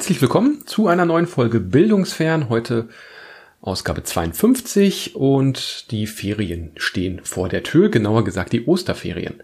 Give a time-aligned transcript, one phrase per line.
[0.00, 2.48] Herzlich willkommen zu einer neuen Folge Bildungsfern.
[2.48, 2.88] Heute
[3.60, 9.42] Ausgabe 52 und die Ferien stehen vor der Tür, genauer gesagt die Osterferien.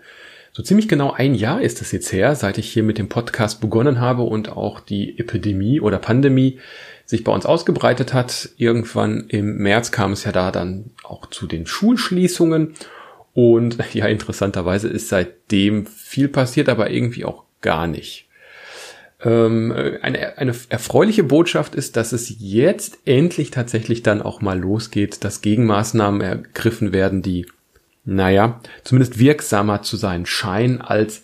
[0.53, 3.61] So ziemlich genau ein Jahr ist es jetzt her, seit ich hier mit dem Podcast
[3.61, 6.59] begonnen habe und auch die Epidemie oder Pandemie
[7.05, 8.49] sich bei uns ausgebreitet hat.
[8.57, 12.73] Irgendwann im März kam es ja da dann auch zu den Schulschließungen
[13.35, 18.26] und ja, interessanterweise ist seitdem viel passiert, aber irgendwie auch gar nicht.
[19.25, 25.25] Ähm, eine, eine erfreuliche Botschaft ist, dass es jetzt endlich tatsächlich dann auch mal losgeht,
[25.25, 27.47] dass Gegenmaßnahmen ergriffen werden, die,
[28.05, 31.23] naja, zumindest wirksamer zu sein scheinen als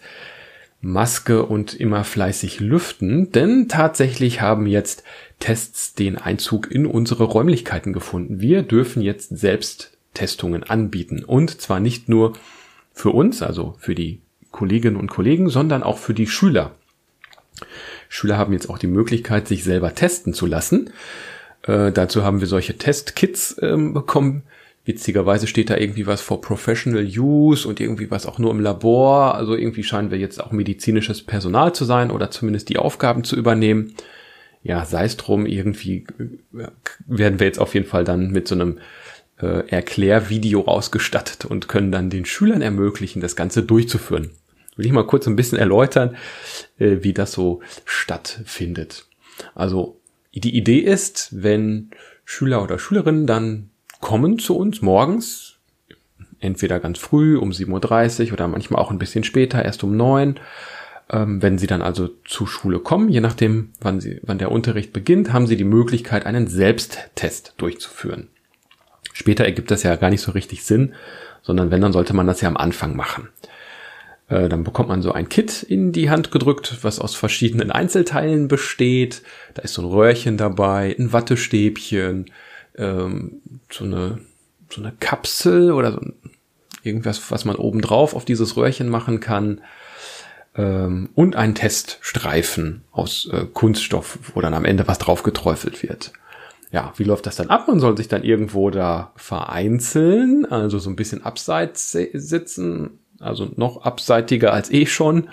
[0.83, 5.05] Maske und immer fleißig lüften, denn tatsächlich haben jetzt
[5.39, 8.41] Tests den Einzug in unsere Räumlichkeiten gefunden.
[8.41, 12.33] Wir dürfen jetzt selbst Testungen anbieten und zwar nicht nur
[12.93, 14.21] für uns, also für die
[14.51, 16.73] Kolleginnen und Kollegen, sondern auch für die Schüler.
[18.13, 20.91] Schüler haben jetzt auch die Möglichkeit, sich selber testen zu lassen.
[21.63, 24.43] Äh, dazu haben wir solche Testkits ähm, bekommen.
[24.85, 29.35] Witzigerweise steht da irgendwie was for Professional Use und irgendwie was auch nur im Labor.
[29.35, 33.35] Also irgendwie scheinen wir jetzt auch medizinisches Personal zu sein oder zumindest die Aufgaben zu
[33.35, 33.95] übernehmen.
[34.63, 36.05] Ja, sei es drum, irgendwie
[36.53, 36.67] äh,
[37.07, 38.79] werden wir jetzt auf jeden Fall dann mit so einem
[39.41, 44.33] äh, Erklärvideo ausgestattet und können dann den Schülern ermöglichen, das Ganze durchzuführen
[44.77, 46.17] will ich mal kurz ein bisschen erläutern,
[46.79, 49.07] äh, wie das so stattfindet.
[49.55, 50.01] Also
[50.35, 51.91] die Idee ist, wenn
[52.25, 53.71] Schüler oder Schülerinnen dann
[54.01, 55.57] kommen zu uns morgens,
[56.41, 60.41] entweder ganz früh um 7.30 Uhr oder manchmal auch ein bisschen später, erst um 9
[61.13, 64.93] ähm, wenn sie dann also zur Schule kommen, je nachdem, wann, sie, wann der Unterricht
[64.93, 68.29] beginnt, haben sie die Möglichkeit, einen Selbsttest durchzuführen.
[69.13, 70.95] Später ergibt das ja gar nicht so richtig Sinn,
[71.43, 73.29] sondern wenn, dann sollte man das ja am Anfang machen.
[74.33, 78.49] Äh, dann bekommt man so ein Kit in die Hand gedrückt, was aus verschiedenen Einzelteilen
[78.49, 79.23] besteht.
[79.53, 82.31] Da ist so ein Röhrchen dabei, ein Wattestäbchen,
[82.79, 84.21] ähm, so eine
[84.71, 86.01] so eine Kapsel oder so
[86.83, 89.61] irgendwas, was man oben drauf auf dieses Röhrchen machen kann.
[90.57, 96.13] Ähm, und ein Teststreifen aus äh, Kunststoff, wo dann am Ende was drauf geträufelt wird.
[96.71, 97.69] Ja, wie läuft das dann ab?
[97.69, 103.83] Man soll sich dann irgendwo da vereinzeln, also so ein bisschen abseits sitzen, also noch
[103.83, 105.29] abseitiger als eh schon.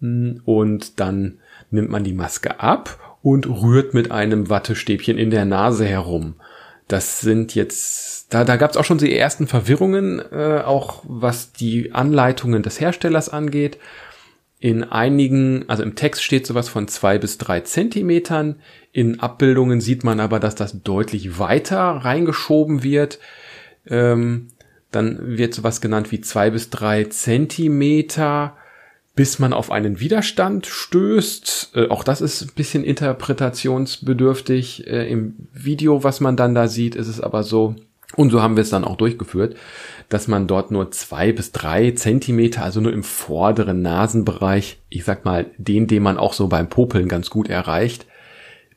[0.00, 1.38] Und dann
[1.70, 6.34] nimmt man die Maske ab und rührt mit einem Wattestäbchen in der Nase herum.
[6.88, 11.52] Das sind jetzt, da, da gab es auch schon die ersten Verwirrungen, äh, auch was
[11.52, 13.78] die Anleitungen des Herstellers angeht.
[14.58, 18.60] In einigen, also im Text steht sowas von zwei bis drei Zentimetern.
[18.92, 23.18] In Abbildungen sieht man aber, dass das deutlich weiter reingeschoben wird.
[23.86, 24.48] Ähm,
[24.92, 28.56] dann wird sowas genannt wie zwei bis drei Zentimeter,
[29.14, 31.72] bis man auf einen Widerstand stößt.
[31.74, 34.86] Äh, auch das ist ein bisschen interpretationsbedürftig.
[34.86, 37.74] Äh, Im Video, was man dann da sieht, ist es aber so,
[38.16, 39.56] und so haben wir es dann auch durchgeführt,
[40.08, 45.24] dass man dort nur zwei bis drei Zentimeter, also nur im vorderen Nasenbereich, ich sag
[45.24, 48.06] mal, den, den man auch so beim Popeln ganz gut erreicht,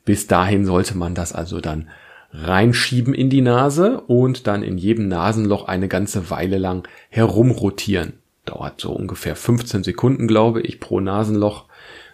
[0.04, 1.88] bis dahin sollte man das also dann
[2.32, 8.14] reinschieben in die Nase und dann in jedem Nasenloch eine ganze Weile lang herumrotieren.
[8.44, 11.66] Dauert so ungefähr 15 Sekunden, glaube ich, pro Nasenloch.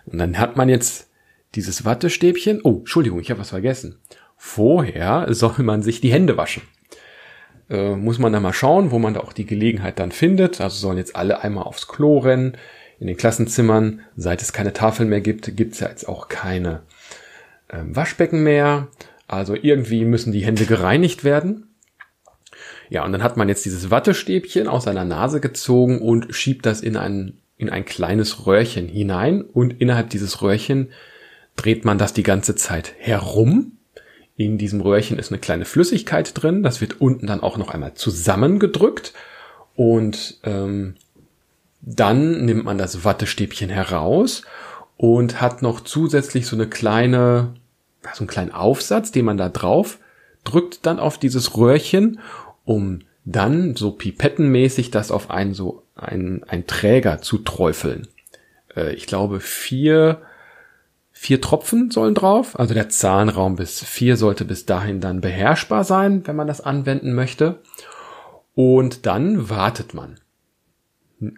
[0.06, 1.10] Und dann hat man jetzt
[1.54, 2.60] dieses Wattestäbchen.
[2.62, 3.96] Oh, Entschuldigung, ich habe was vergessen.
[4.36, 6.62] Vorher soll man sich die Hände waschen.
[7.70, 10.60] Äh, muss man dann mal schauen, wo man da auch die Gelegenheit dann findet.
[10.60, 12.56] Also sollen jetzt alle einmal aufs Klo rennen.
[12.98, 16.82] In den Klassenzimmern, seit es keine Tafeln mehr gibt, gibt es ja jetzt auch keine
[17.68, 18.88] äh, Waschbecken mehr.
[19.32, 21.68] Also irgendwie müssen die Hände gereinigt werden.
[22.90, 26.82] Ja, und dann hat man jetzt dieses Wattestäbchen aus seiner Nase gezogen und schiebt das
[26.82, 30.90] in ein, in ein kleines Röhrchen hinein und innerhalb dieses Röhrchen
[31.56, 33.78] dreht man das die ganze Zeit herum.
[34.36, 36.62] In diesem Röhrchen ist eine kleine Flüssigkeit drin.
[36.62, 39.14] Das wird unten dann auch noch einmal zusammengedrückt
[39.74, 40.96] und ähm,
[41.80, 44.42] dann nimmt man das Wattestäbchen heraus
[44.98, 47.54] und hat noch zusätzlich so eine kleine
[48.14, 49.98] so einen kleinen Aufsatz, den man da drauf
[50.44, 52.20] drückt dann auf dieses Röhrchen,
[52.64, 58.08] um dann so pipettenmäßig das auf einen so einen, einen Träger zu träufeln.
[58.74, 60.22] Äh, ich glaube vier
[61.12, 66.26] vier Tropfen sollen drauf, also der Zahnraum bis vier sollte bis dahin dann beherrschbar sein,
[66.26, 67.60] wenn man das anwenden möchte.
[68.54, 70.16] Und dann wartet man.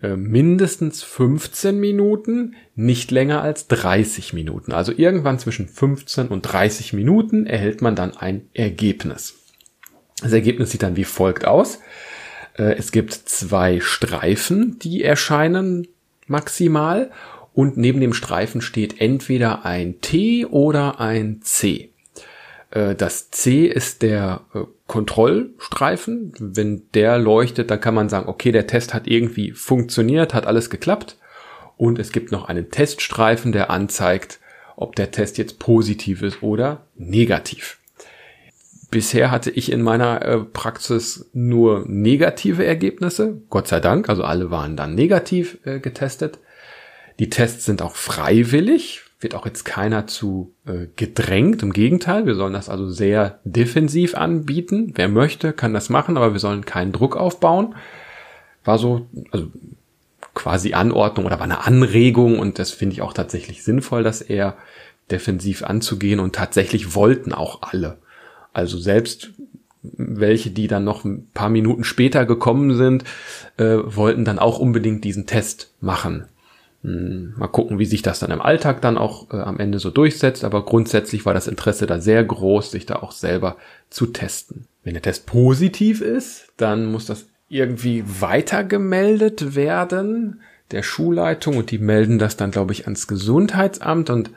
[0.02, 4.72] Äh, mindestens 15 Minuten, nicht länger als 30 Minuten.
[4.72, 9.34] Also irgendwann zwischen 15 und 30 Minuten erhält man dann ein Ergebnis.
[10.22, 11.80] Das Ergebnis sieht dann wie folgt aus.
[12.56, 15.86] Äh, es gibt zwei Streifen, die erscheinen
[16.26, 17.10] maximal
[17.52, 21.90] und neben dem Streifen steht entweder ein T oder ein C.
[22.74, 26.34] Äh, das C ist der äh, Kontrollstreifen.
[26.38, 30.68] Wenn der leuchtet, dann kann man sagen, okay, der Test hat irgendwie funktioniert, hat alles
[30.68, 31.16] geklappt.
[31.76, 34.40] Und es gibt noch einen Teststreifen, der anzeigt,
[34.76, 37.78] ob der Test jetzt positiv ist oder negativ.
[38.90, 44.50] Bisher hatte ich in meiner äh, Praxis nur negative Ergebnisse, Gott sei Dank, also alle
[44.52, 46.38] waren dann negativ getestet.
[47.18, 52.36] Die Tests sind auch freiwillig, wird auch jetzt keiner zu äh, gedrängt, im Gegenteil, wir
[52.36, 54.92] sollen das also sehr defensiv anbieten.
[54.94, 57.74] Wer möchte, kann das machen, aber wir sollen keinen Druck aufbauen.
[58.64, 59.48] War so, also
[60.34, 64.56] quasi Anordnung oder war eine Anregung und das finde ich auch tatsächlich sinnvoll, das eher
[65.10, 67.98] defensiv anzugehen und tatsächlich wollten auch alle.
[68.52, 69.30] Also selbst
[69.82, 73.04] welche, die dann noch ein paar Minuten später gekommen sind,
[73.58, 76.26] äh, wollten dann auch unbedingt diesen Test machen.
[76.84, 79.90] Hm, mal gucken, wie sich das dann im Alltag dann auch äh, am Ende so
[79.90, 83.56] durchsetzt, aber grundsätzlich war das Interesse da sehr groß, sich da auch selber
[83.88, 84.66] zu testen.
[84.82, 90.42] Wenn der Test positiv ist, dann muss das irgendwie weitergemeldet werden
[90.72, 94.30] der Schulleitung und die melden das dann, glaube ich, ans Gesundheitsamt und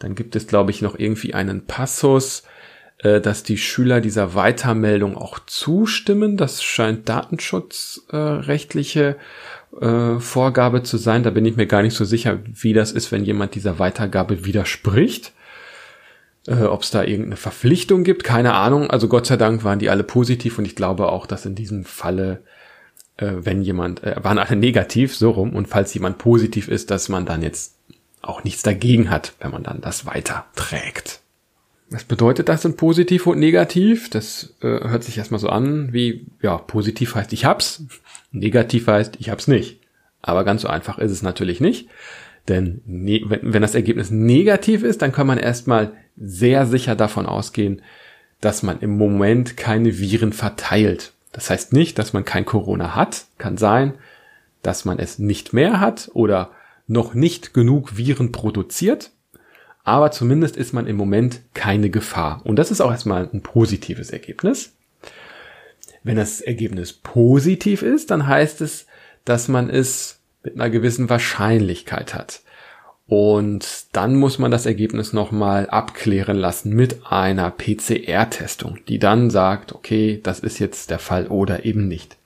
[0.00, 2.42] dann gibt es, glaube ich, noch irgendwie einen Passus,
[2.98, 6.36] äh, dass die Schüler dieser Weitermeldung auch zustimmen.
[6.36, 9.14] Das scheint datenschutzrechtliche äh,
[9.80, 11.22] Vorgabe zu sein.
[11.22, 14.44] Da bin ich mir gar nicht so sicher, wie das ist, wenn jemand dieser Weitergabe
[14.44, 15.32] widerspricht.
[16.46, 18.90] Äh, Ob es da irgendeine Verpflichtung gibt, keine Ahnung.
[18.90, 21.84] Also Gott sei Dank waren die alle positiv und ich glaube auch, dass in diesem
[21.84, 22.42] Falle,
[23.16, 27.08] äh, wenn jemand, äh, waren alle negativ, so rum, und falls jemand positiv ist, dass
[27.08, 27.74] man dann jetzt
[28.20, 31.20] auch nichts dagegen hat, wenn man dann das weiterträgt.
[31.90, 34.10] Was bedeutet das denn positiv und negativ?
[34.10, 37.82] Das äh, hört sich erstmal so an wie, ja, positiv heißt ich hab's,
[38.34, 39.80] negativ heißt ich hab's nicht.
[40.20, 41.88] Aber ganz so einfach ist es natürlich nicht.
[42.48, 47.26] Denn ne wenn, wenn das Ergebnis negativ ist, dann kann man erstmal sehr sicher davon
[47.26, 47.82] ausgehen,
[48.40, 51.12] dass man im Moment keine Viren verteilt.
[51.32, 53.24] Das heißt nicht, dass man kein Corona hat.
[53.38, 53.94] Kann sein,
[54.62, 56.50] dass man es nicht mehr hat oder
[56.86, 59.10] noch nicht genug Viren produziert.
[59.82, 62.40] Aber zumindest ist man im Moment keine Gefahr.
[62.44, 64.72] Und das ist auch erstmal ein positives Ergebnis.
[66.04, 68.86] Wenn das Ergebnis positiv ist, dann heißt es,
[69.24, 72.42] dass man es mit einer gewissen Wahrscheinlichkeit hat.
[73.06, 79.74] Und dann muss man das Ergebnis nochmal abklären lassen mit einer PCR-Testung, die dann sagt,
[79.74, 82.16] okay, das ist jetzt der Fall oder eben nicht.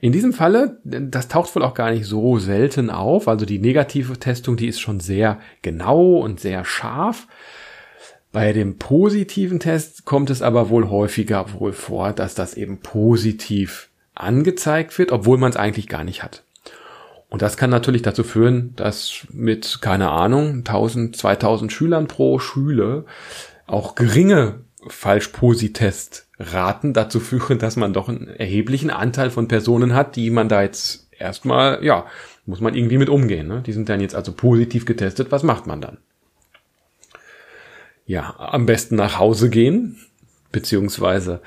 [0.00, 4.18] In diesem Falle, das taucht wohl auch gar nicht so selten auf, also die negative
[4.18, 7.28] Testung, die ist schon sehr genau und sehr scharf.
[8.32, 13.90] Bei dem positiven Test kommt es aber wohl häufiger wohl vor, dass das eben positiv
[14.14, 16.42] angezeigt wird, obwohl man es eigentlich gar nicht hat.
[17.28, 23.04] Und das kann natürlich dazu führen, dass mit, keine Ahnung, 1000, 2000 Schülern pro Schüler
[23.66, 30.30] auch geringe Falsch-Posi-Test-Raten dazu führen, dass man doch einen erheblichen Anteil von Personen hat, die
[30.30, 32.06] man da jetzt erstmal, ja,
[32.44, 33.46] muss man irgendwie mit umgehen.
[33.46, 33.62] Ne?
[33.64, 35.30] Die sind dann jetzt also positiv getestet.
[35.30, 35.98] Was macht man dann?
[38.12, 39.96] Ja, am besten nach Hause gehen,
[40.50, 41.40] beziehungsweise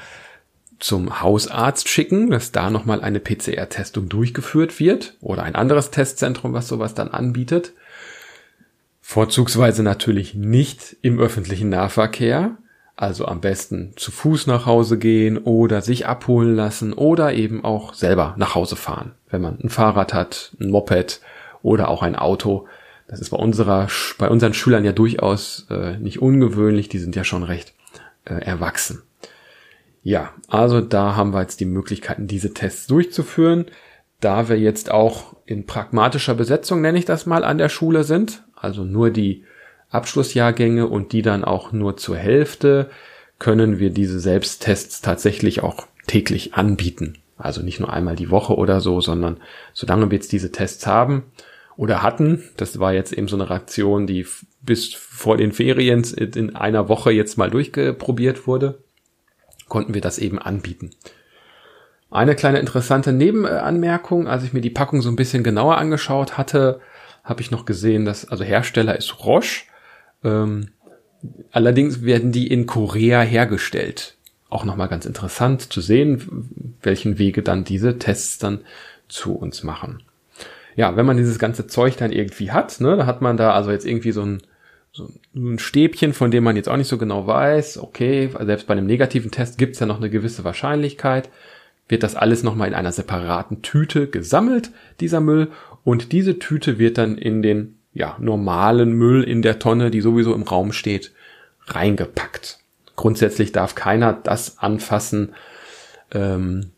[0.80, 6.68] zum Hausarzt schicken, dass da nochmal eine PCR-Testung durchgeführt wird oder ein anderes Testzentrum, was
[6.68, 7.74] sowas dann anbietet.
[9.00, 12.58] Vorzugsweise natürlich nicht im öffentlichen Nahverkehr,
[12.96, 17.94] also am besten zu Fuß nach Hause gehen oder sich abholen lassen oder eben auch
[17.94, 21.22] selber nach Hause fahren, wenn man ein Fahrrad hat, ein Moped
[21.62, 22.68] oder auch ein Auto.
[23.08, 27.24] Das ist bei unserer, bei unseren Schülern ja durchaus äh, nicht ungewöhnlich, die sind ja
[27.24, 27.74] schon recht
[28.26, 29.04] äh, erwachsen.
[30.02, 33.66] Ja, also da haben wir jetzt die Möglichkeiten, diese Tests durchzuführen.
[34.22, 38.44] Da wir jetzt auch in pragmatischer Besetzung, nenne ich das mal, an der Schule sind,
[38.56, 39.44] also nur die
[39.90, 42.90] Abschlussjahrgänge und die dann auch nur zur Hälfte,
[43.40, 47.18] können wir diese Selbsttests tatsächlich auch täglich anbieten.
[47.38, 49.38] Also nicht nur einmal die Woche oder so, sondern
[49.74, 51.24] solange wir jetzt diese Tests haben
[51.78, 54.26] oder hatten, das war jetzt eben so eine Reaktion, die
[54.62, 58.80] bis vor den Ferien in einer Woche jetzt mal durchgeprobiert wurde,
[59.68, 60.92] konnten wir das eben anbieten.
[62.10, 66.80] Eine kleine interessante Nebenanmerkung, als ich mir die Packung so ein bisschen genauer angeschaut hatte,
[67.24, 69.66] habe ich noch gesehen, dass, also Hersteller ist Roche.
[70.24, 70.70] Ähm,
[71.52, 74.16] allerdings werden die in Korea hergestellt.
[74.50, 78.62] Auch nochmal ganz interessant zu sehen, welchen Wege dann diese Tests dann
[79.10, 80.04] zu uns machen.
[80.76, 83.72] Ja, wenn man dieses ganze Zeug dann irgendwie hat, ne, da hat man da also
[83.72, 84.42] jetzt irgendwie so ein
[84.96, 88.72] so ein Stäbchen, von dem man jetzt auch nicht so genau weiß, okay, selbst bei
[88.72, 91.30] einem negativen Test gibt es ja noch eine gewisse Wahrscheinlichkeit,
[91.90, 95.50] wird das alles nochmal in einer separaten Tüte gesammelt, dieser Müll,
[95.84, 100.34] und diese Tüte wird dann in den ja, normalen Müll in der Tonne, die sowieso
[100.34, 101.12] im Raum steht,
[101.68, 102.60] reingepackt.
[102.96, 105.34] Grundsätzlich darf keiner das anfassen,
[106.14, 106.72] ähm,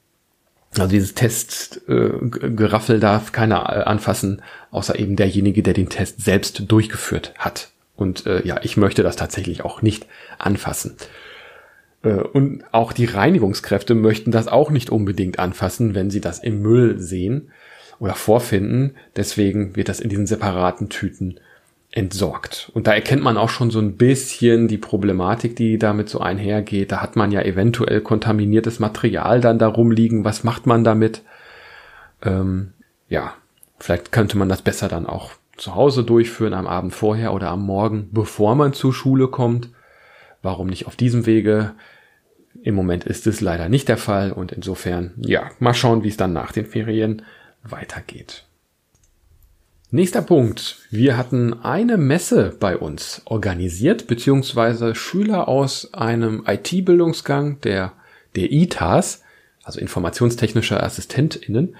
[0.75, 6.71] also dieses Testgeraffel äh, darf keiner äh, anfassen, außer eben derjenige, der den Test selbst
[6.71, 7.71] durchgeführt hat.
[7.95, 10.05] Und äh, ja, ich möchte das tatsächlich auch nicht
[10.37, 10.97] anfassen.
[12.03, 16.61] Äh, und auch die Reinigungskräfte möchten das auch nicht unbedingt anfassen, wenn sie das im
[16.61, 17.51] Müll sehen
[17.99, 18.95] oder vorfinden.
[19.15, 21.39] Deswegen wird das in diesen separaten Tüten
[21.97, 22.71] entsorgt.
[22.75, 26.91] Und da erkennt man auch schon so ein bisschen die Problematik, die damit so einhergeht.
[26.91, 30.23] Da hat man ja eventuell kontaminiertes Material dann darum liegen.
[30.23, 31.23] Was macht man damit?
[32.21, 32.73] Ähm,
[33.09, 33.33] ja,
[33.79, 37.65] vielleicht könnte man das besser dann auch zu Hause durchführen, am Abend vorher oder am
[37.65, 39.69] Morgen, bevor man zur Schule kommt.
[40.43, 41.73] Warum nicht auf diesem Wege?
[42.61, 46.17] Im Moment ist es leider nicht der Fall und insofern, ja, mal schauen, wie es
[46.17, 47.23] dann nach den Ferien
[47.63, 48.46] weitergeht.
[49.89, 50.79] Nächster Punkt.
[50.91, 57.93] Wir hatten eine Messe bei uns organisiert, beziehungsweise Schüler aus einem IT-Bildungsgang der,
[58.35, 59.23] der ITAS,
[59.63, 61.77] also informationstechnische AssistentInnen,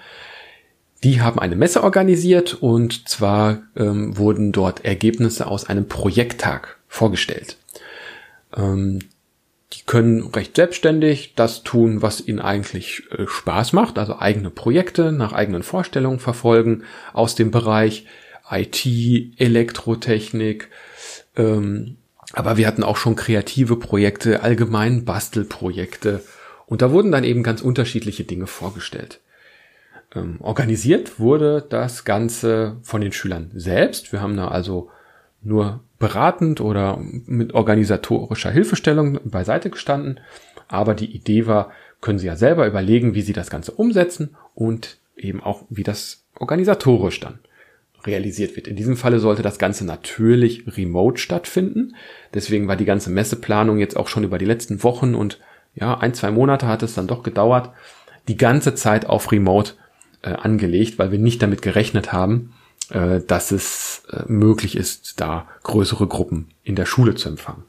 [1.04, 7.58] die haben eine Messe organisiert und zwar ähm, wurden dort Ergebnisse aus einem Projekttag vorgestellt.
[8.56, 9.00] Ähm,
[9.72, 15.12] die können recht selbstständig das tun, was ihnen eigentlich äh, Spaß macht, also eigene Projekte
[15.12, 18.06] nach eigenen Vorstellungen verfolgen aus dem Bereich
[18.50, 18.86] IT,
[19.38, 20.70] Elektrotechnik.
[21.36, 21.98] Ähm,
[22.32, 26.22] aber wir hatten auch schon kreative Projekte, allgemein Bastelprojekte.
[26.66, 29.20] Und da wurden dann eben ganz unterschiedliche Dinge vorgestellt.
[30.14, 34.12] Ähm, organisiert wurde das Ganze von den Schülern selbst.
[34.12, 34.90] Wir haben da also
[35.42, 40.20] nur beratend oder mit organisatorischer Hilfestellung beiseite gestanden.
[40.68, 44.98] Aber die Idee war, können Sie ja selber überlegen, wie Sie das Ganze umsetzen und
[45.16, 47.40] eben auch, wie das organisatorisch dann
[48.06, 48.68] realisiert wird.
[48.68, 51.96] In diesem Falle sollte das Ganze natürlich remote stattfinden.
[52.32, 55.40] Deswegen war die ganze Messeplanung jetzt auch schon über die letzten Wochen und
[55.74, 57.70] ja, ein, zwei Monate hat es dann doch gedauert,
[58.26, 59.72] die ganze Zeit auf remote
[60.22, 62.52] äh, angelegt, weil wir nicht damit gerechnet haben,
[62.90, 67.64] äh, dass es äh, möglich ist, da größere Gruppen in der Schule zu empfangen.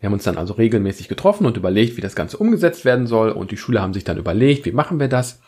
[0.00, 3.30] Wir haben uns dann also regelmäßig getroffen und überlegt, wie das Ganze umgesetzt werden soll.
[3.30, 5.40] Und die Schüler haben sich dann überlegt, wie machen wir das?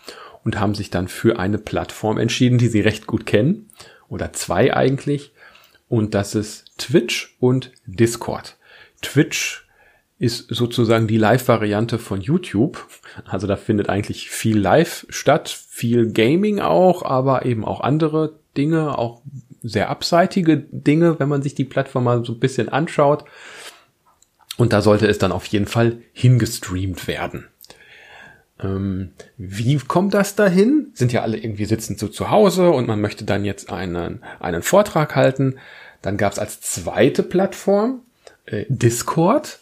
[0.45, 3.69] Und haben sich dann für eine Plattform entschieden, die sie recht gut kennen.
[4.09, 5.33] Oder zwei eigentlich.
[5.89, 8.57] Und das ist Twitch und Discord.
[9.03, 9.64] Twitch
[10.19, 12.87] ist sozusagen die Live-Variante von YouTube.
[13.25, 18.97] Also da findet eigentlich viel Live statt, viel Gaming auch, aber eben auch andere Dinge,
[18.97, 19.23] auch
[19.63, 23.25] sehr abseitige Dinge, wenn man sich die Plattform mal so ein bisschen anschaut.
[24.57, 27.49] Und da sollte es dann auf jeden Fall hingestreamt werden.
[28.61, 30.93] Ähm, wie kommt das dahin?
[30.95, 34.63] Sind ja alle irgendwie sitzend so zu Hause und man möchte dann jetzt einen, einen
[34.63, 35.59] Vortrag halten.
[36.03, 38.03] Dann gab es als zweite Plattform
[38.47, 39.59] äh, Discord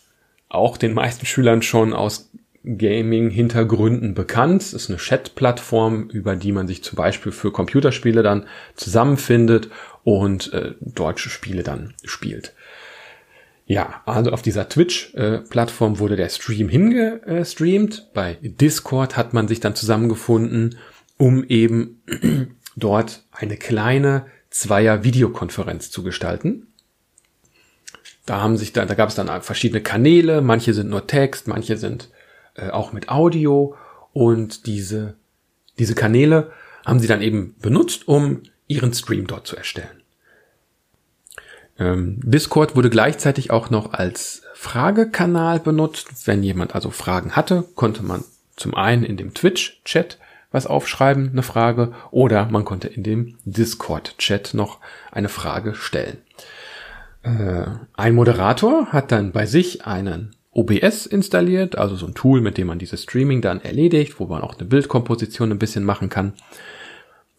[0.52, 2.30] auch den meisten Schülern schon aus
[2.64, 4.62] Gaming-Hintergründen bekannt.
[4.62, 9.70] Es ist eine Chat-Plattform, über die man sich zum Beispiel für Computerspiele dann zusammenfindet
[10.04, 12.54] und äh, deutsche Spiele dann spielt.
[13.66, 18.10] Ja, also auf dieser Twitch-Plattform wurde der Stream hingestreamt.
[18.12, 20.78] Bei Discord hat man sich dann zusammengefunden,
[21.16, 22.02] um eben
[22.76, 26.71] dort eine kleine Zweier-Videokonferenz zu gestalten.
[28.26, 31.76] Da haben sich dann, da gab es dann verschiedene Kanäle, manche sind nur Text, manche
[31.76, 32.08] sind
[32.54, 33.74] äh, auch mit Audio
[34.12, 35.14] und diese,
[35.78, 36.52] diese Kanäle
[36.84, 40.02] haben sie dann eben benutzt, um ihren Stream dort zu erstellen.
[41.78, 46.26] Ähm, Discord wurde gleichzeitig auch noch als Fragekanal benutzt.
[46.26, 48.24] Wenn jemand also Fragen hatte, konnte man
[48.56, 50.18] zum einen in dem Twitch-Chat
[50.52, 54.78] was aufschreiben, eine Frage, oder man konnte in dem Discord-Chat noch
[55.10, 56.18] eine Frage stellen.
[57.22, 62.58] Äh, ein Moderator hat dann bei sich einen OBS installiert, also so ein Tool, mit
[62.58, 66.34] dem man dieses Streaming dann erledigt, wo man auch eine Bildkomposition ein bisschen machen kann.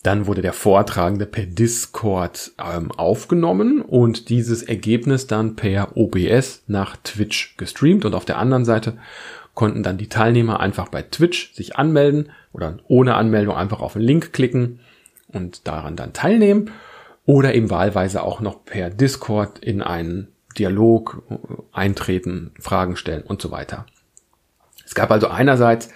[0.02, 6.98] Dann wurde der Vortragende per Discord ähm, aufgenommen und dieses Ergebnis dann per OBS nach
[7.04, 8.98] Twitch gestreamt und auf der anderen Seite
[9.54, 14.02] konnten dann die Teilnehmer einfach bei Twitch sich anmelden oder ohne Anmeldung einfach auf den
[14.02, 14.80] Link klicken
[15.28, 16.72] und daran dann teilnehmen
[17.25, 21.24] oder eben wahlweise auch noch per Discord in einen Dialog
[21.72, 23.86] eintreten, Fragen stellen und so weiter.
[24.86, 25.89] Es gab also einerseits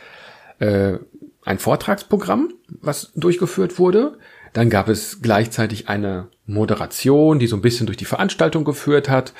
[0.60, 0.98] äh,
[1.44, 4.18] ein Vortragsprogramm, was durchgeführt wurde.
[4.54, 9.34] Dann gab es gleichzeitig eine Moderation, die so ein bisschen durch die Veranstaltung geführt hat,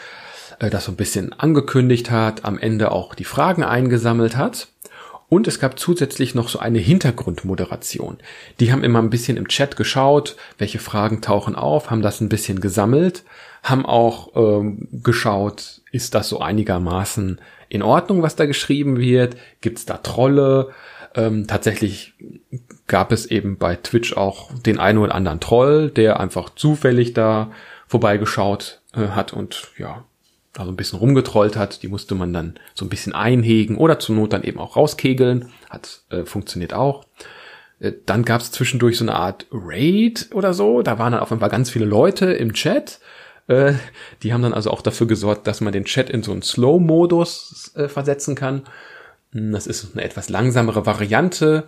[0.60, 4.68] äh, das so ein bisschen angekündigt hat, am Ende auch die Fragen eingesammelt hat.
[5.30, 8.18] Und es gab zusätzlich noch so eine Hintergrundmoderation.
[8.60, 12.30] Die haben immer ein bisschen im Chat geschaut, welche Fragen tauchen auf, haben das ein
[12.30, 13.24] bisschen gesammelt,
[13.62, 19.36] haben auch ähm, geschaut, ist das so einigermaßen in Ordnung, was da geschrieben wird?
[19.60, 20.70] Gibt es da Trolle?
[21.14, 22.14] Ähm, tatsächlich
[22.88, 27.52] gab es eben bei Twitch auch den einen oder anderen Troll, der einfach zufällig da
[27.88, 30.06] vorbeigeschaut äh, hat und ja,
[30.58, 31.84] da so ein bisschen rumgetrollt hat.
[31.84, 35.50] Die musste man dann so ein bisschen einhegen oder zur Not dann eben auch rauskegeln.
[35.70, 37.06] Hat äh, funktioniert auch.
[37.80, 40.82] Äh, dann gab es zwischendurch so eine Art Raid oder so.
[40.82, 43.00] Da waren dann auf einmal ganz viele Leute im Chat.
[43.48, 43.74] Äh,
[44.24, 47.74] die haben dann also auch dafür gesorgt, dass man den Chat in so einen Slow-Modus
[47.76, 48.64] äh, versetzen kann.
[49.34, 51.66] Hm, das ist eine etwas langsamere Variante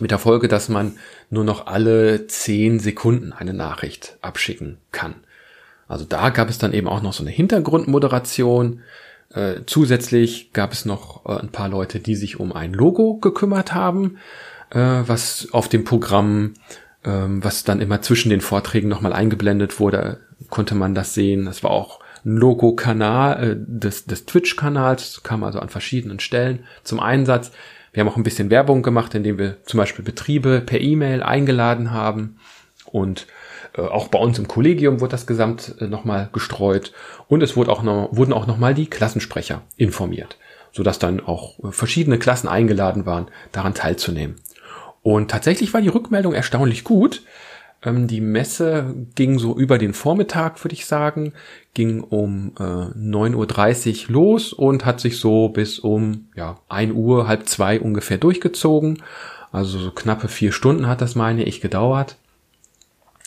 [0.00, 0.98] mit der Folge, dass man
[1.30, 5.14] nur noch alle zehn Sekunden eine Nachricht abschicken kann.
[5.92, 8.80] Also da gab es dann eben auch noch so eine Hintergrundmoderation.
[9.34, 13.74] Äh, zusätzlich gab es noch äh, ein paar Leute, die sich um ein Logo gekümmert
[13.74, 14.16] haben,
[14.70, 16.54] äh, was auf dem Programm,
[17.04, 21.44] ähm, was dann immer zwischen den Vorträgen nochmal eingeblendet wurde, konnte man das sehen.
[21.44, 27.00] Das war auch ein Logo-Kanal äh, des, des Twitch-Kanals, kam also an verschiedenen Stellen zum
[27.00, 27.52] Einsatz.
[27.92, 31.90] Wir haben auch ein bisschen Werbung gemacht, indem wir zum Beispiel Betriebe per E-Mail eingeladen
[31.90, 32.38] haben
[32.86, 33.26] und
[33.80, 36.92] auch bei uns im Kollegium wurde das gesamt äh, nochmal gestreut
[37.28, 40.36] und es wurde auch noch, wurden auch nochmal die Klassensprecher informiert,
[40.72, 44.36] sodass dann auch äh, verschiedene Klassen eingeladen waren, daran teilzunehmen.
[45.02, 47.22] Und tatsächlich war die Rückmeldung erstaunlich gut.
[47.82, 51.32] Ähm, die Messe ging so über den Vormittag, würde ich sagen,
[51.74, 57.26] ging um äh, 9.30 Uhr los und hat sich so bis um ja, 1 Uhr,
[57.26, 59.02] halb zwei ungefähr durchgezogen.
[59.50, 62.16] Also so knappe vier Stunden hat das, meine ich, gedauert.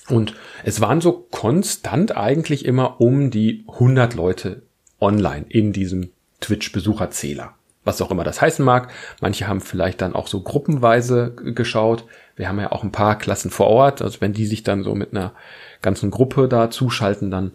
[0.09, 4.61] Und es waren so konstant eigentlich immer um die 100 Leute
[4.99, 7.53] online in diesem Twitch-Besucherzähler.
[7.83, 8.91] Was auch immer das heißen mag.
[9.21, 12.05] Manche haben vielleicht dann auch so gruppenweise geschaut.
[12.35, 14.01] Wir haben ja auch ein paar Klassen vor Ort.
[14.01, 15.33] Also wenn die sich dann so mit einer
[15.81, 17.51] ganzen Gruppe da zuschalten, dann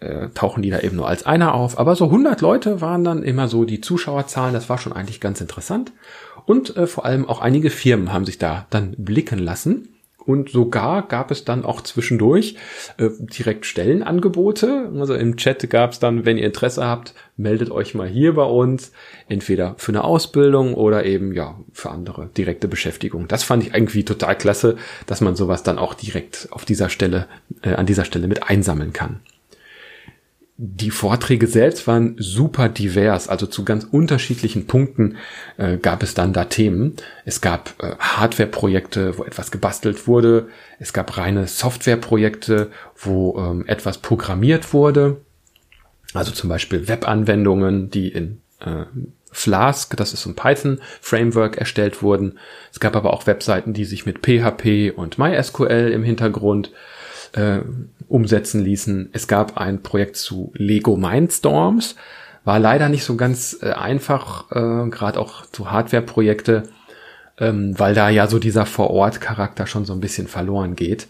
[0.00, 1.78] äh, tauchen die da eben nur als einer auf.
[1.78, 4.54] Aber so 100 Leute waren dann immer so die Zuschauerzahlen.
[4.54, 5.92] Das war schon eigentlich ganz interessant.
[6.46, 9.95] Und äh, vor allem auch einige Firmen haben sich da dann blicken lassen.
[10.26, 12.56] Und sogar gab es dann auch zwischendurch
[12.98, 14.90] äh, direkt Stellenangebote.
[14.98, 18.44] Also im Chat gab es dann, wenn ihr Interesse habt, meldet euch mal hier bei
[18.44, 18.92] uns.
[19.28, 23.28] Entweder für eine Ausbildung oder eben ja für andere direkte Beschäftigung.
[23.28, 27.26] Das fand ich irgendwie total klasse, dass man sowas dann auch direkt auf dieser Stelle,
[27.62, 29.20] äh, an dieser Stelle mit einsammeln kann
[30.58, 35.16] die Vorträge selbst waren super divers, also zu ganz unterschiedlichen Punkten
[35.58, 36.96] äh, gab es dann da Themen.
[37.26, 40.48] Es gab äh, Hardware-Projekte, wo etwas gebastelt wurde.
[40.78, 45.18] Es gab reine Software-Projekte, wo ähm, etwas programmiert wurde.
[46.14, 48.84] Also zum Beispiel Web-Anwendungen, die in äh,
[49.30, 52.38] Flask, das ist ein Python-Framework, erstellt wurden.
[52.72, 56.72] Es gab aber auch Webseiten, die sich mit PHP und MySQL im Hintergrund
[57.32, 57.58] äh,
[58.08, 59.10] umsetzen ließen.
[59.12, 61.96] Es gab ein Projekt zu Lego Mindstorms,
[62.44, 66.62] war leider nicht so ganz äh, einfach, äh, gerade auch zu Hardware-Projekte,
[67.38, 71.08] ähm, weil da ja so dieser Vor-Ort-Charakter schon so ein bisschen verloren geht.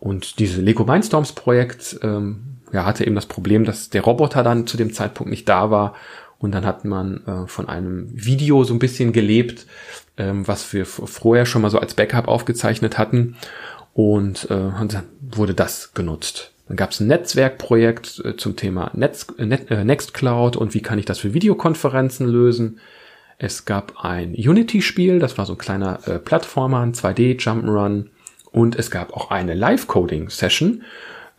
[0.00, 4.66] Und diese Lego Mindstorms Projekt ähm, ja, hatte eben das Problem, dass der Roboter dann
[4.66, 5.94] zu dem Zeitpunkt nicht da war.
[6.38, 9.66] Und dann hat man äh, von einem Video so ein bisschen gelebt,
[10.16, 13.36] ähm, was wir vorher schon mal so als Backup aufgezeichnet hatten
[13.98, 14.70] und äh,
[15.20, 16.52] wurde das genutzt.
[16.68, 20.82] Dann gab es ein Netzwerkprojekt äh, zum Thema Netz, äh, Net, äh, Nextcloud und wie
[20.82, 22.78] kann ich das für Videokonferenzen lösen.
[23.38, 28.10] Es gab ein Unity-Spiel, das war so ein kleiner äh, Plattformer, ein 2D Jump'n'Run
[28.52, 30.84] und es gab auch eine Live-Coding-Session,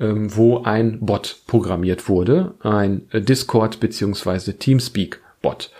[0.02, 5.72] ähm, wo ein Bot programmiert wurde, ein Discord beziehungsweise Teamspeak-Bot.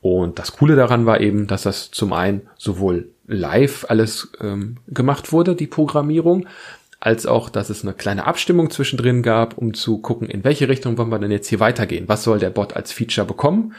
[0.00, 5.32] Und das Coole daran war eben, dass das zum einen sowohl live alles ähm, gemacht
[5.32, 6.46] wurde, die Programmierung,
[7.00, 10.96] als auch, dass es eine kleine Abstimmung zwischendrin gab, um zu gucken, in welche Richtung
[10.96, 12.08] wollen wir denn jetzt hier weitergehen?
[12.08, 13.74] Was soll der Bot als Feature bekommen?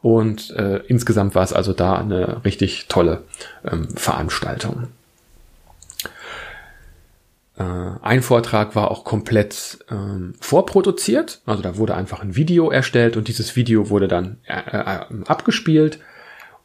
[0.00, 3.24] Und äh, insgesamt war es also da eine richtig tolle
[3.70, 4.88] ähm, Veranstaltung.
[7.58, 7.62] Äh,
[8.00, 13.28] ein Vortrag war auch komplett ähm, vorproduziert, also da wurde einfach ein Video erstellt und
[13.28, 15.98] dieses Video wurde dann äh, äh, abgespielt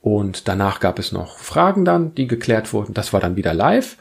[0.06, 2.94] und danach gab es noch Fragen dann, die geklärt wurden.
[2.94, 3.98] Das war dann wieder live.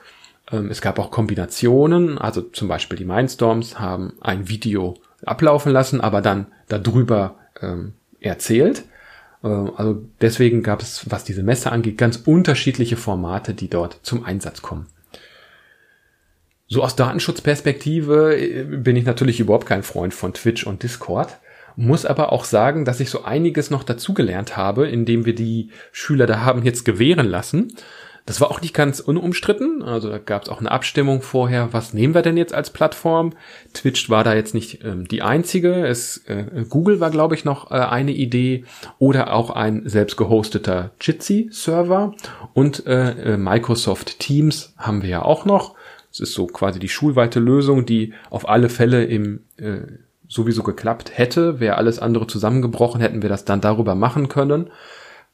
[0.52, 6.02] Ähm, es gab auch Kombinationen, also zum Beispiel die Mindstorms haben ein Video ablaufen lassen,
[6.02, 8.84] aber dann darüber ähm, erzählt.
[9.42, 14.26] Ähm, also deswegen gab es, was diese Messe angeht, ganz unterschiedliche Formate, die dort zum
[14.26, 14.88] Einsatz kommen.
[16.66, 21.38] So aus Datenschutzperspektive äh, bin ich natürlich überhaupt kein Freund von Twitch und Discord.
[21.76, 26.26] Muss aber auch sagen, dass ich so einiges noch dazugelernt habe, indem wir die Schüler
[26.26, 27.72] da haben jetzt gewähren lassen.
[28.26, 29.82] Das war auch nicht ganz unumstritten.
[29.82, 33.34] Also da gab es auch eine Abstimmung vorher, was nehmen wir denn jetzt als Plattform?
[33.74, 35.86] Twitch war da jetzt nicht ähm, die einzige.
[35.86, 38.64] Es, äh, Google war, glaube ich, noch äh, eine Idee
[38.98, 42.14] oder auch ein selbst gehosteter Jitsi-Server.
[42.54, 45.74] Und äh, äh, Microsoft Teams haben wir ja auch noch.
[46.10, 49.80] Es ist so quasi die schulweite Lösung, die auf alle Fälle im äh,
[50.28, 51.60] sowieso geklappt hätte.
[51.60, 54.70] Wäre alles andere zusammengebrochen, hätten wir das dann darüber machen können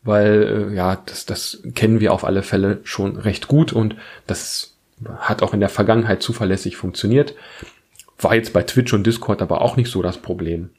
[0.03, 4.75] weil äh, ja, das, das kennen wir auf alle Fälle schon recht gut und das
[5.19, 7.35] hat auch in der Vergangenheit zuverlässig funktioniert.
[8.19, 10.71] War jetzt bei Twitch und Discord aber auch nicht so das Problem.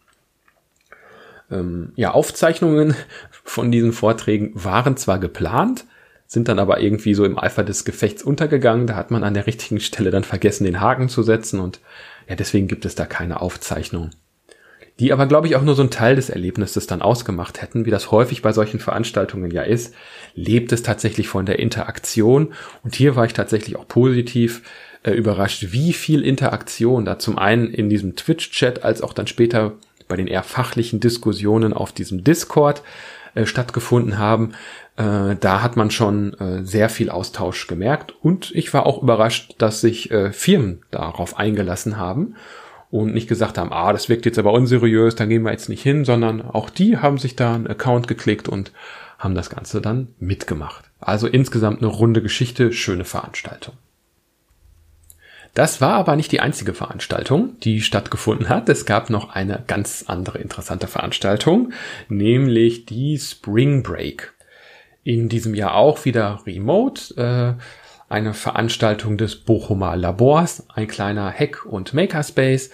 [1.50, 2.95] Ähm, ja, Aufzeichnungen
[3.43, 5.86] von diesen Vorträgen waren zwar geplant,
[6.28, 8.88] sind dann aber irgendwie so im Eifer des Gefechts untergegangen.
[8.88, 11.80] Da hat man an der richtigen Stelle dann vergessen, den Haken zu setzen und
[12.31, 14.11] ja, deswegen gibt es da keine Aufzeichnung
[15.01, 17.89] die aber, glaube ich, auch nur so ein Teil des Erlebnisses dann ausgemacht hätten, wie
[17.89, 19.95] das häufig bei solchen Veranstaltungen ja ist,
[20.35, 22.53] lebt es tatsächlich von der Interaktion.
[22.83, 24.61] Und hier war ich tatsächlich auch positiv
[25.01, 29.73] äh, überrascht, wie viel Interaktion da zum einen in diesem Twitch-Chat als auch dann später
[30.07, 32.83] bei den eher fachlichen Diskussionen auf diesem Discord
[33.35, 34.53] äh, stattgefunden haben.
[34.97, 39.55] Äh, da hat man schon äh, sehr viel Austausch gemerkt und ich war auch überrascht,
[39.57, 42.35] dass sich äh, Firmen darauf eingelassen haben
[42.91, 45.81] und nicht gesagt haben, ah, das wirkt jetzt aber unseriös, da gehen wir jetzt nicht
[45.81, 48.71] hin, sondern auch die haben sich da einen Account geklickt und
[49.17, 50.91] haben das Ganze dann mitgemacht.
[50.99, 53.75] Also insgesamt eine runde Geschichte, schöne Veranstaltung.
[55.53, 58.69] Das war aber nicht die einzige Veranstaltung, die stattgefunden hat.
[58.69, 61.73] Es gab noch eine ganz andere interessante Veranstaltung,
[62.07, 64.33] nämlich die Spring Break.
[65.03, 67.15] In diesem Jahr auch wieder remote.
[67.17, 67.61] Äh,
[68.11, 72.69] eine Veranstaltung des Bochumer Labors, ein kleiner Hack- und Makerspace,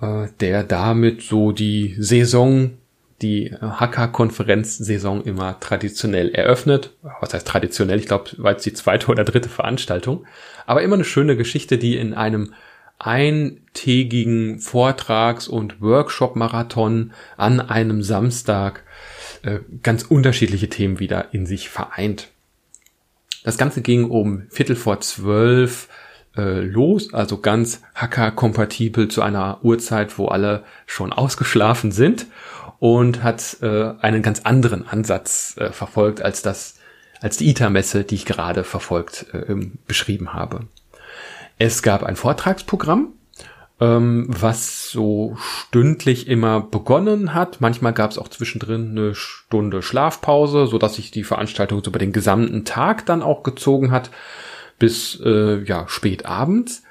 [0.00, 2.78] äh, der damit so die Saison,
[3.22, 6.94] die Hacker-Konferenz-Saison immer traditionell eröffnet.
[7.20, 7.98] Was heißt traditionell?
[7.98, 10.26] Ich glaube, war jetzt die zweite oder dritte Veranstaltung.
[10.66, 12.54] Aber immer eine schöne Geschichte, die in einem
[12.98, 18.84] eintägigen Vortrags- und Workshop-Marathon an einem Samstag
[19.42, 22.28] äh, ganz unterschiedliche Themen wieder in sich vereint.
[23.44, 25.88] Das Ganze ging um Viertel vor zwölf
[26.36, 32.26] äh, los, also ganz hacker-kompatibel zu einer Uhrzeit, wo alle schon ausgeschlafen sind
[32.82, 36.80] und hat äh, einen ganz anderen Ansatz äh, verfolgt als das,
[37.20, 39.54] als die ITER-Messe, die ich gerade verfolgt äh,
[39.86, 40.66] beschrieben habe.
[41.58, 43.12] Es gab ein Vortragsprogramm,
[43.78, 47.60] ähm, was so stündlich immer begonnen hat.
[47.60, 52.00] Manchmal gab es auch zwischendrin eine Stunde Schlafpause, so dass sich die Veranstaltung so über
[52.00, 54.10] den gesamten Tag dann auch gezogen hat
[54.80, 56.82] bis äh, ja spät abends.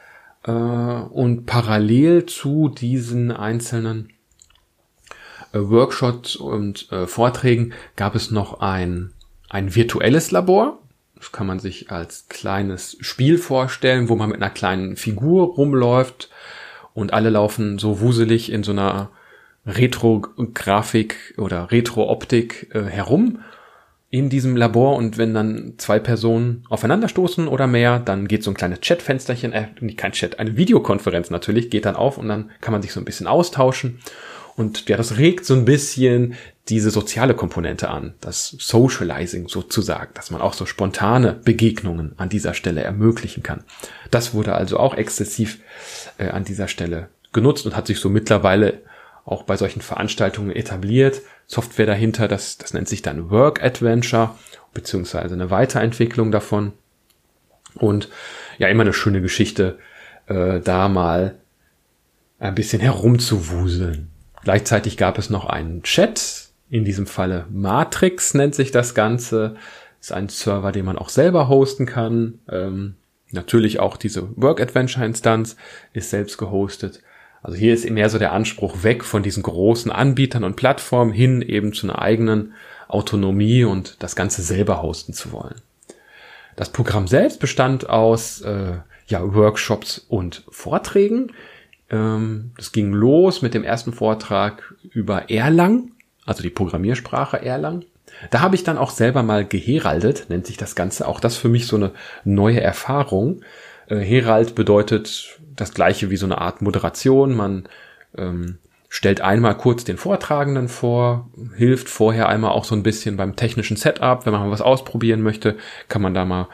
[0.45, 4.13] Äh, und parallel zu diesen einzelnen
[5.53, 9.11] Workshops und äh, Vorträgen gab es noch ein
[9.51, 10.79] ein virtuelles Labor.
[11.15, 16.29] Das kann man sich als kleines Spiel vorstellen, wo man mit einer kleinen Figur rumläuft
[16.93, 19.11] und alle laufen so wuselig in so einer
[19.65, 23.39] Retro-Grafik oder Retro-Optik äh, herum
[24.09, 28.55] in diesem Labor und wenn dann zwei Personen aufeinanderstoßen oder mehr, dann geht so ein
[28.55, 32.81] kleines Chatfensterchen, äh, kein Chat, eine Videokonferenz natürlich, geht dann auf und dann kann man
[32.81, 33.99] sich so ein bisschen austauschen.
[34.55, 36.35] Und ja, das regt so ein bisschen
[36.69, 42.53] diese soziale Komponente an, das Socializing sozusagen, dass man auch so spontane Begegnungen an dieser
[42.53, 43.63] Stelle ermöglichen kann.
[44.11, 45.59] Das wurde also auch exzessiv
[46.17, 48.81] äh, an dieser Stelle genutzt und hat sich so mittlerweile
[49.25, 51.21] auch bei solchen Veranstaltungen etabliert.
[51.47, 54.35] Software dahinter, das, das nennt sich dann Work Adventure,
[54.73, 56.73] beziehungsweise eine Weiterentwicklung davon.
[57.75, 58.09] Und
[58.57, 59.79] ja, immer eine schöne Geschichte,
[60.27, 61.37] äh, da mal
[62.39, 64.10] ein bisschen herumzuwuseln.
[64.43, 69.55] Gleichzeitig gab es noch einen Chat, in diesem Falle Matrix nennt sich das Ganze.
[69.99, 72.39] Ist ein Server, den man auch selber hosten kann.
[72.49, 72.95] Ähm,
[73.31, 75.57] natürlich auch diese Work Adventure Instanz
[75.93, 77.01] ist selbst gehostet.
[77.43, 81.41] Also hier ist mehr so der Anspruch weg von diesen großen Anbietern und Plattformen hin
[81.41, 82.53] eben zu einer eigenen
[82.87, 85.55] Autonomie und das Ganze selber hosten zu wollen.
[86.55, 88.77] Das Programm selbst bestand aus äh,
[89.07, 91.33] ja, Workshops und Vorträgen.
[91.91, 95.91] Ähm, das ging los mit dem ersten Vortrag über Erlang,
[96.25, 97.83] also die Programmiersprache Erlang.
[98.29, 101.07] Da habe ich dann auch selber mal geheraldet, nennt sich das Ganze.
[101.07, 101.91] Auch das für mich so eine
[102.23, 103.41] neue Erfahrung.
[103.87, 107.35] Äh, Herald bedeutet das gleiche wie so eine Art Moderation.
[107.35, 107.67] Man
[108.17, 108.57] ähm,
[108.89, 113.77] stellt einmal kurz den Vortragenden vor, hilft vorher einmal auch so ein bisschen beim technischen
[113.77, 114.25] Setup.
[114.25, 116.47] Wenn man mal was ausprobieren möchte, kann man da mal,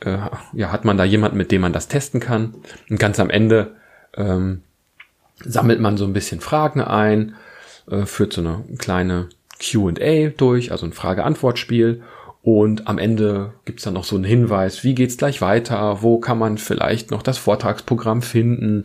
[0.00, 0.18] äh,
[0.52, 2.54] ja, hat man da jemanden, mit dem man das testen kann.
[2.88, 3.76] Und ganz am Ende
[4.16, 4.62] ähm,
[5.44, 7.34] sammelt man so ein bisschen Fragen ein
[7.90, 9.28] äh, führt so eine kleine
[9.60, 12.02] Q&A durch, also ein Frage-Antwort-Spiel.
[12.42, 16.38] Und am Ende gibt's dann noch so einen Hinweis, wie geht's gleich weiter, wo kann
[16.38, 18.84] man vielleicht noch das Vortragsprogramm finden.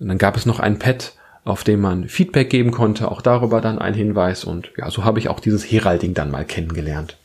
[0.00, 1.12] Und dann gab es noch ein Pad,
[1.44, 4.42] auf dem man Feedback geben konnte, auch darüber dann ein Hinweis.
[4.42, 7.16] Und ja, so habe ich auch dieses Heralding dann mal kennengelernt.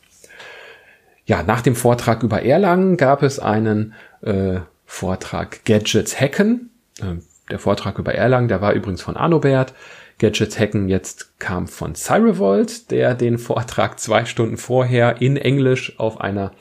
[1.26, 6.70] Ja, nach dem Vortrag über Erlangen gab es einen äh, Vortrag Gadgets Hacken.
[7.00, 7.16] Äh,
[7.50, 9.74] der Vortrag über Erlangen, der war übrigens von Anobert.
[10.20, 16.20] Gadgets Hacken jetzt kam von Cyrevolt, der den Vortrag zwei Stunden vorher in Englisch auf
[16.20, 16.52] einer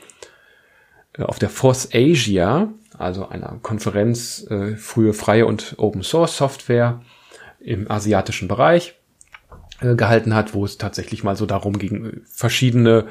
[1.17, 7.01] äh, auf der Force Asia, also einer Konferenz äh, frühe freie und Open Source Software
[7.59, 8.95] im asiatischen Bereich
[9.81, 13.07] äh, gehalten hat, wo es tatsächlich mal so darum ging, verschiedene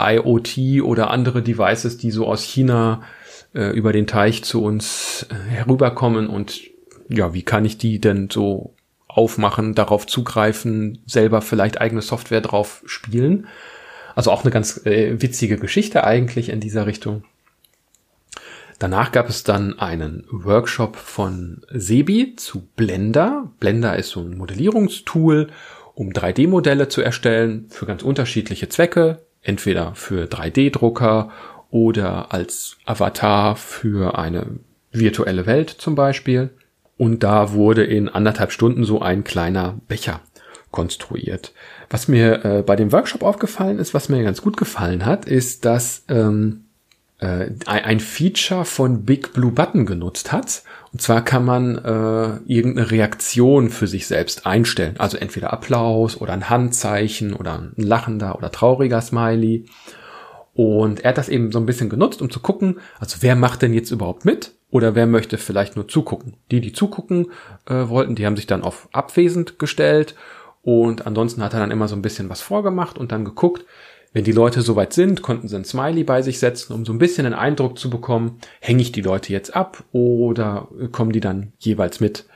[0.00, 3.02] IoT oder andere Devices, die so aus China
[3.54, 6.60] äh, über den Teich zu uns äh, herüberkommen und
[7.10, 8.74] ja, wie kann ich die denn so
[9.08, 13.48] aufmachen, darauf zugreifen, selber vielleicht eigene Software drauf spielen.
[14.14, 17.24] Also auch eine ganz äh, witzige Geschichte eigentlich in dieser Richtung.
[18.78, 23.50] Danach gab es dann einen Workshop von Sebi zu Blender.
[23.60, 25.48] Blender ist so ein Modellierungstool,
[25.94, 31.30] um 3D-Modelle zu erstellen für ganz unterschiedliche Zwecke, entweder für 3D-Drucker
[31.70, 34.46] oder als Avatar für eine
[34.92, 36.50] virtuelle Welt zum Beispiel.
[37.00, 40.20] Und da wurde in anderthalb Stunden so ein kleiner Becher
[40.70, 41.54] konstruiert.
[41.88, 45.64] Was mir äh, bei dem Workshop aufgefallen ist, was mir ganz gut gefallen hat, ist,
[45.64, 46.66] dass ähm,
[47.16, 50.62] äh, ein Feature von Big Blue Button genutzt hat.
[50.92, 54.96] Und zwar kann man äh, irgendeine Reaktion für sich selbst einstellen.
[54.98, 59.64] Also entweder Applaus oder ein Handzeichen oder ein lachender oder trauriger Smiley.
[60.60, 63.62] Und er hat das eben so ein bisschen genutzt, um zu gucken, also wer macht
[63.62, 64.52] denn jetzt überhaupt mit?
[64.70, 66.36] Oder wer möchte vielleicht nur zugucken?
[66.50, 67.28] Die, die zugucken
[67.64, 70.16] äh, wollten, die haben sich dann auf abwesend gestellt
[70.60, 73.64] und ansonsten hat er dann immer so ein bisschen was vorgemacht und dann geguckt,
[74.12, 76.98] wenn die Leute soweit sind, konnten sie ein Smiley bei sich setzen, um so ein
[76.98, 81.54] bisschen einen Eindruck zu bekommen, hänge ich die Leute jetzt ab oder kommen die dann
[81.58, 82.26] jeweils mit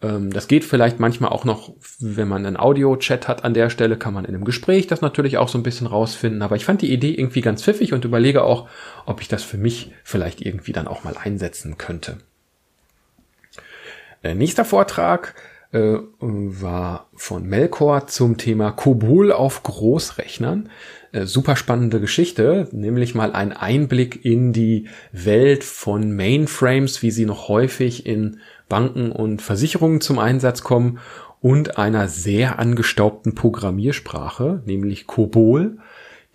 [0.00, 4.12] das geht vielleicht manchmal auch noch, wenn man einen Audio-Chat hat an der Stelle, kann
[4.12, 6.42] man in einem Gespräch das natürlich auch so ein bisschen rausfinden.
[6.42, 8.68] Aber ich fand die Idee irgendwie ganz pfiffig und überlege auch,
[9.06, 12.18] ob ich das für mich vielleicht irgendwie dann auch mal einsetzen könnte.
[14.22, 15.34] Äh, nächster Vortrag
[15.72, 20.68] äh, war von Melkor zum Thema Kobol auf Großrechnern.
[21.12, 27.24] Äh, super spannende Geschichte, nämlich mal ein Einblick in die Welt von Mainframes, wie sie
[27.24, 30.98] noch häufig in Banken und Versicherungen zum Einsatz kommen
[31.40, 35.78] und einer sehr angestaubten Programmiersprache, nämlich COBOL,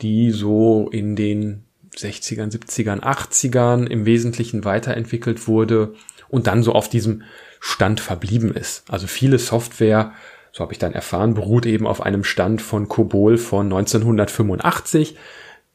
[0.01, 1.63] die so in den
[1.95, 5.93] 60ern, 70ern, 80ern im Wesentlichen weiterentwickelt wurde
[6.29, 7.23] und dann so auf diesem
[7.59, 8.83] Stand verblieben ist.
[8.89, 10.13] Also viele Software,
[10.51, 15.17] so habe ich dann erfahren, beruht eben auf einem Stand von COBOL von 1985.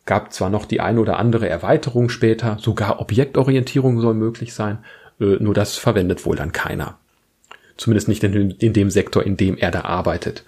[0.07, 4.79] Gab zwar noch die eine oder andere Erweiterung später, sogar Objektorientierung soll möglich sein,
[5.18, 6.98] nur das verwendet wohl dann keiner.
[7.76, 10.44] Zumindest nicht in, in dem Sektor, in dem er da arbeitet.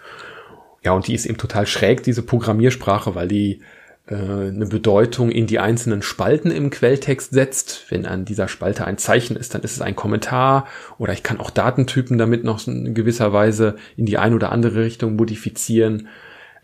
[0.84, 3.60] Ja, und die ist eben total schräg, diese Programmiersprache, weil die
[4.08, 7.86] äh, eine Bedeutung in die einzelnen Spalten im Quelltext setzt.
[7.90, 10.66] Wenn an dieser Spalte ein Zeichen ist, dann ist es ein Kommentar
[10.98, 14.84] oder ich kann auch Datentypen damit noch in gewisser Weise in die eine oder andere
[14.84, 16.08] Richtung modifizieren.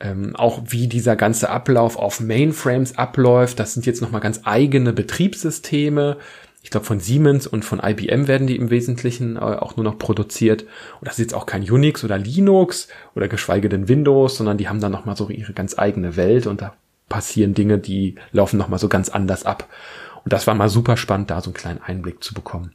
[0.00, 4.92] Ähm, auch wie dieser ganze Ablauf auf Mainframes abläuft, das sind jetzt nochmal ganz eigene
[4.92, 6.16] Betriebssysteme,
[6.64, 9.98] ich glaube von Siemens und von IBM werden die im Wesentlichen äh, auch nur noch
[9.98, 10.62] produziert.
[10.62, 14.66] Und das ist jetzt auch kein Unix oder Linux oder geschweige denn Windows, sondern die
[14.66, 16.74] haben dann nochmal so ihre ganz eigene Welt und da
[17.10, 19.68] passieren Dinge, die laufen nochmal so ganz anders ab.
[20.24, 22.72] Und das war mal super spannend, da so einen kleinen Einblick zu bekommen.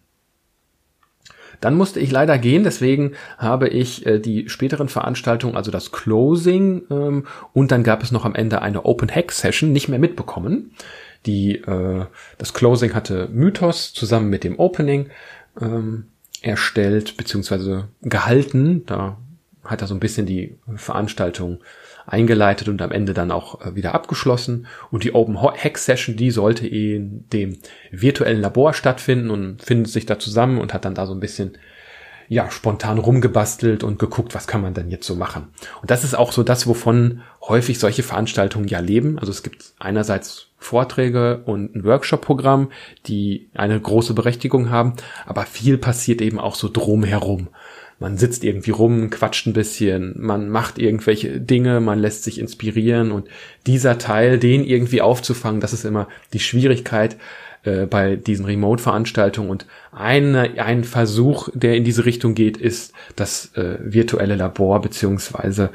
[1.60, 6.84] Dann musste ich leider gehen, deswegen habe ich äh, die späteren Veranstaltungen, also das Closing
[6.91, 10.75] ähm, und dann gab es noch am Ende eine Open Hack Session nicht mehr mitbekommen.
[11.25, 12.05] Die, äh,
[12.38, 15.10] das Closing hatte Mythos zusammen mit dem Opening
[15.60, 16.05] ähm,
[16.41, 17.84] erstellt bzw.
[18.01, 18.86] gehalten.
[18.86, 19.17] Da
[19.63, 21.60] hat er so ein bisschen die Veranstaltung
[22.08, 24.67] eingeleitet und am Ende dann auch äh, wieder abgeschlossen.
[24.91, 27.58] Und die Open Hack Session, die sollte in dem
[27.91, 31.58] virtuellen Labor stattfinden und findet sich da zusammen und hat dann da so ein bisschen
[32.27, 35.47] ja, spontan rumgebastelt und geguckt, was kann man denn jetzt so machen.
[35.82, 39.17] Und das ist auch so das, wovon häufig solche Veranstaltungen ja leben.
[39.17, 42.69] Also es gibt einerseits Vorträge und ein Workshop-Programm,
[43.07, 44.93] die eine große Berechtigung haben,
[45.25, 47.47] aber viel passiert eben auch so drumherum.
[47.97, 53.11] Man sitzt irgendwie rum, quatscht ein bisschen, man macht irgendwelche Dinge, man lässt sich inspirieren
[53.11, 53.27] und
[53.67, 57.17] dieser Teil, den irgendwie aufzufangen, das ist immer die Schwierigkeit,
[57.63, 59.49] äh, bei diesen Remote-Veranstaltungen.
[59.49, 65.69] Und eine, ein Versuch, der in diese Richtung geht, ist das äh, virtuelle Labor beziehungsweise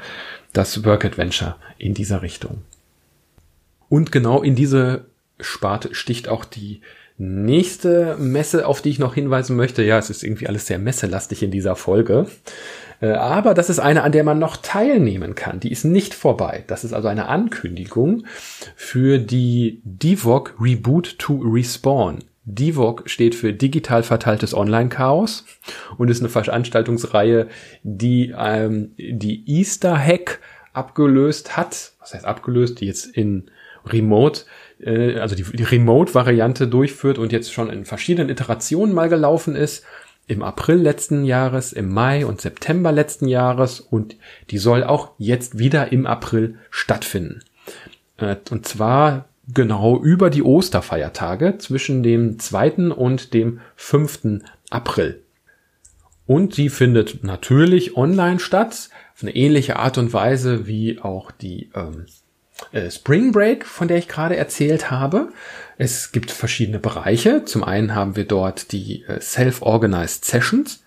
[0.51, 2.63] das Work Adventure in dieser Richtung.
[3.89, 5.05] Und genau in diese
[5.39, 6.81] Sparte sticht auch die
[7.17, 9.83] nächste Messe, auf die ich noch hinweisen möchte.
[9.83, 12.27] Ja, es ist irgendwie alles sehr messelastig in dieser Folge.
[13.01, 15.59] Äh, aber das ist eine, an der man noch teilnehmen kann.
[15.59, 16.63] Die ist nicht vorbei.
[16.67, 18.25] Das ist also eine Ankündigung
[18.75, 22.19] für die DIVOG Reboot to Respawn.
[22.45, 25.45] DIVOG steht für digital verteiltes Online-Chaos
[25.97, 27.47] und ist eine Veranstaltungsreihe,
[27.83, 30.39] die ähm, die Easter Hack
[30.73, 31.93] abgelöst hat.
[31.99, 32.81] Was heißt abgelöst?
[32.81, 33.49] Die jetzt in
[33.85, 34.41] Remote,
[34.79, 39.83] äh, also die, die Remote-Variante durchführt und jetzt schon in verschiedenen Iterationen mal gelaufen ist
[40.27, 44.15] im April letzten Jahres, im Mai und September letzten Jahres und
[44.49, 47.41] die soll auch jetzt wieder im April stattfinden.
[48.17, 52.91] Äh, und zwar genau über die Osterfeiertage zwischen dem 2.
[52.95, 54.41] und dem 5.
[54.71, 55.21] April.
[56.25, 61.69] Und sie findet natürlich online statt, auf eine ähnliche Art und Weise wie auch die
[61.75, 62.24] ähm, äh,
[62.89, 65.29] Spring Break, von der ich gerade erzählt habe.
[65.77, 67.45] Es gibt verschiedene Bereiche.
[67.45, 70.83] Zum einen haben wir dort die äh, Self-Organized Sessions.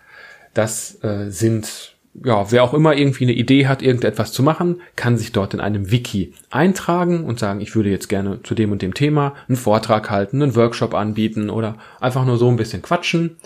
[0.54, 5.18] Das äh, sind, ja, wer auch immer irgendwie eine Idee hat, irgendetwas zu machen, kann
[5.18, 8.81] sich dort in einem Wiki eintragen und sagen, ich würde jetzt gerne zu dem und
[8.81, 13.37] dem Thema einen Vortrag halten, einen Workshop anbieten oder einfach nur so ein bisschen quatschen.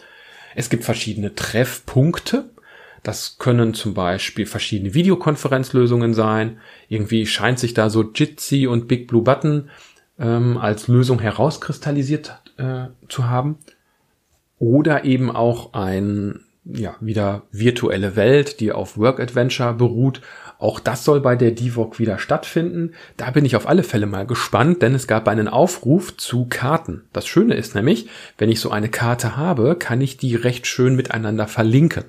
[0.54, 2.44] Es gibt verschiedene Treffpunkte.
[3.02, 6.58] Das können zum Beispiel verschiedene Videokonferenzlösungen sein.
[6.88, 9.70] Irgendwie scheint sich da so Jitsi und Big Blue Button
[10.18, 13.58] ähm, als Lösung herauskristallisiert äh, zu haben.
[14.58, 20.20] Oder eben auch ein, ja, wieder virtuelle Welt, die auf Work Adventure beruht.
[20.60, 22.92] Auch das soll bei der DIVOC wieder stattfinden.
[23.16, 27.02] Da bin ich auf alle Fälle mal gespannt, denn es gab einen Aufruf zu Karten.
[27.12, 30.94] Das Schöne ist nämlich, wenn ich so eine Karte habe, kann ich die recht schön
[30.94, 32.04] miteinander verlinken.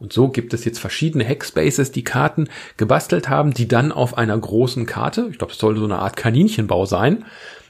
[0.00, 4.36] Und so gibt es jetzt verschiedene Hackspaces, die Karten gebastelt haben, die dann auf einer
[4.36, 7.26] großen Karte, ich glaube, es soll so eine Art Kaninchenbau sein,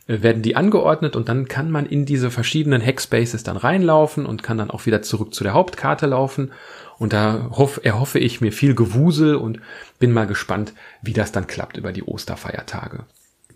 [0.06, 4.44] äh, werden die angeordnet und dann kann man in diese verschiedenen Hackspaces dann reinlaufen und
[4.44, 6.52] kann dann auch wieder zurück zu der Hauptkarte laufen.
[6.98, 9.58] Und da hoff, erhoffe ich mir viel Gewusel und
[9.98, 13.04] bin mal gespannt, wie das dann klappt über die Osterfeiertage.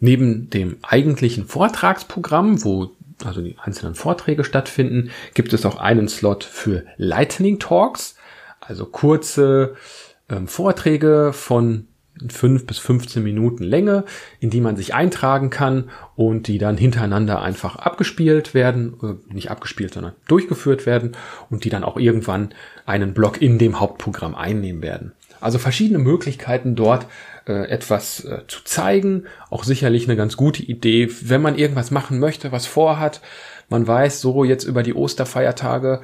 [0.01, 2.91] Neben dem eigentlichen Vortragsprogramm, wo
[3.25, 8.17] also die einzelnen Vorträge stattfinden, gibt es auch einen Slot für Lightning Talks.
[8.67, 9.75] Also kurze
[10.29, 11.89] ähm, Vorträge von
[12.29, 14.05] fünf bis 15 Minuten Länge,
[14.39, 19.51] in die man sich eintragen kann und die dann hintereinander einfach abgespielt werden, äh, nicht
[19.51, 21.13] abgespielt, sondern durchgeführt werden
[21.51, 22.55] und die dann auch irgendwann
[22.87, 25.13] einen Block in dem Hauptprogramm einnehmen werden.
[25.41, 27.07] Also verschiedene Möglichkeiten dort
[27.47, 32.19] äh, etwas äh, zu zeigen, auch sicherlich eine ganz gute Idee, wenn man irgendwas machen
[32.19, 33.21] möchte, was vorhat.
[33.69, 36.01] Man weiß so jetzt über die Osterfeiertage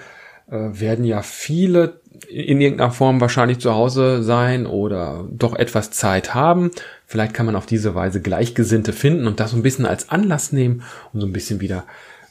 [0.53, 6.71] werden ja viele in irgendeiner Form wahrscheinlich zu Hause sein oder doch etwas Zeit haben.
[7.07, 10.53] Vielleicht kann man auf diese Weise Gleichgesinnte finden und das so ein bisschen als Anlass
[10.53, 10.83] nehmen,
[11.13, 11.85] um so ein bisschen wieder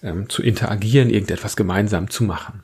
[0.03, 2.61] ähm, zu interagieren, irgendetwas gemeinsam zu machen.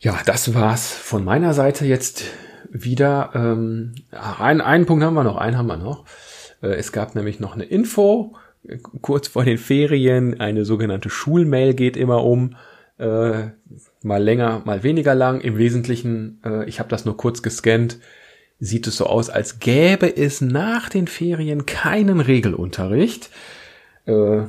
[0.00, 2.24] Ja, das war's von meiner Seite jetzt
[2.70, 3.30] wieder.
[3.34, 6.04] Ähm, ein, einen Punkt haben wir noch, einen haben wir noch.
[6.62, 10.40] Äh, es gab nämlich noch eine Info äh, kurz vor den Ferien.
[10.40, 12.56] Eine sogenannte Schulmail geht immer um.
[12.98, 13.48] Äh,
[14.02, 15.40] mal länger, mal weniger lang.
[15.40, 17.98] Im Wesentlichen, äh, ich habe das nur kurz gescannt,
[18.60, 23.30] sieht es so aus, als gäbe es nach den Ferien keinen Regelunterricht.
[24.06, 24.42] Äh,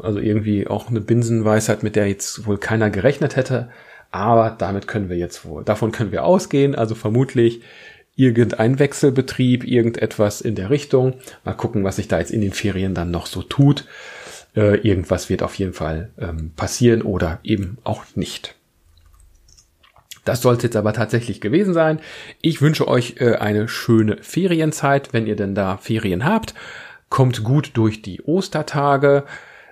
[0.00, 3.70] also irgendwie auch eine Binsenweisheit, mit der jetzt wohl keiner gerechnet hätte.
[4.10, 6.74] Aber damit können wir jetzt wohl, davon können wir ausgehen.
[6.74, 7.62] Also vermutlich
[8.14, 11.14] irgendein Wechselbetrieb, irgendetwas in der Richtung.
[11.44, 13.84] Mal gucken, was sich da jetzt in den Ferien dann noch so tut.
[14.56, 18.55] Äh, irgendwas wird auf jeden Fall ähm, passieren oder eben auch nicht.
[20.26, 22.00] Das soll es jetzt aber tatsächlich gewesen sein.
[22.42, 26.54] Ich wünsche euch äh, eine schöne Ferienzeit, wenn ihr denn da Ferien habt.
[27.08, 29.24] Kommt gut durch die Ostertage.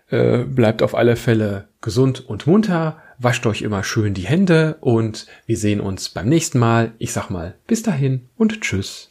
[0.08, 2.98] Äh, bleibt auf alle Fälle gesund und munter.
[3.18, 6.92] Wascht euch immer schön die Hände und wir sehen uns beim nächsten Mal.
[6.98, 9.08] Ich sag mal bis dahin und tschüss.